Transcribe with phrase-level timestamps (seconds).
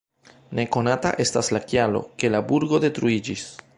[0.59, 3.45] Nekonata estas la kialo, ke la burgo detruiĝis.